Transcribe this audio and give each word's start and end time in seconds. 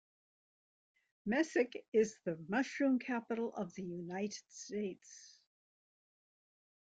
Mesick 1.27 1.75
is 1.93 2.17
the 2.25 2.43
Mushroom 2.49 2.97
Capital 2.97 3.53
of 3.55 3.71
the 3.75 3.83
United 3.83 4.41
States. 4.49 5.37